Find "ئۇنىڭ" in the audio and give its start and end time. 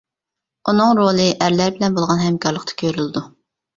0.71-0.93